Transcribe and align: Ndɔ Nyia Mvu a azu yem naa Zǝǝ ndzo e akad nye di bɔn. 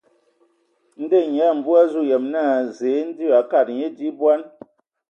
Ndɔ 1.03 1.19
Nyia 1.29 1.49
Mvu 1.57 1.71
a 1.79 1.81
azu 1.85 2.01
yem 2.09 2.23
naa 2.33 2.57
Zǝǝ 2.77 2.95
ndzo 3.07 3.25
e 3.31 3.35
akad 3.39 3.67
nye 3.77 3.87
di 3.97 4.07
bɔn. 4.19 4.41